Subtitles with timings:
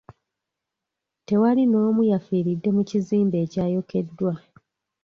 [1.27, 4.33] Tewali n'omu yafiiridde mu kizimbe ekyayokeddwa.